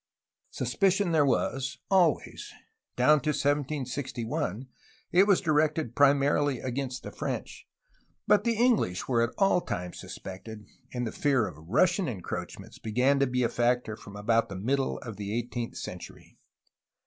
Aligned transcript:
Suspicion 0.49 1.11
there 1.11 1.27
was, 1.27 1.77
always. 1.91 2.51
Down 2.95 3.21
to 3.21 3.29
1761 3.29 4.67
it 5.11 5.27
was 5.27 5.41
directed 5.41 5.95
primarily 5.95 6.59
against 6.59 7.03
the 7.03 7.11
French, 7.11 7.67
but 8.25 8.43
the 8.43 8.55
English 8.55 9.07
were 9.07 9.21
at 9.21 9.35
all 9.37 9.61
times 9.61 9.99
suspected, 9.99 10.65
and 10.91 11.05
the 11.05 11.11
fear 11.11 11.45
of 11.47 11.69
Russian 11.69 12.07
encroachments 12.07 12.79
began 12.79 13.19
to 13.19 13.27
be 13.27 13.43
a 13.43 13.47
factor 13.47 13.95
from 13.95 14.15
about 14.15 14.49
the 14.49 14.55
middle 14.55 14.97
of 15.03 15.17
the 15.17 15.31
eighteenth 15.33 15.77
century. 15.77 16.39